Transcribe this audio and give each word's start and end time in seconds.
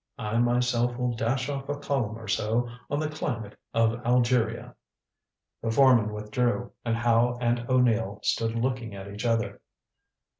I 0.17 0.39
myself 0.39 0.97
will 0.97 1.13
dash 1.15 1.47
off 1.47 1.69
a 1.69 1.77
column 1.77 2.17
or 2.17 2.27
so 2.27 2.67
on 2.89 2.99
the 2.99 3.07
climate 3.07 3.55
of 3.71 4.03
Algeria." 4.03 4.73
The 5.61 5.69
foreman 5.69 6.11
withdrew, 6.11 6.71
and 6.83 6.97
Howe 6.97 7.37
and 7.39 7.59
O'Neill 7.69 8.19
stood 8.23 8.55
looking 8.55 8.95
at 8.95 9.11
each 9.13 9.27
other. 9.27 9.61